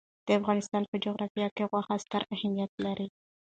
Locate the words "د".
0.27-0.29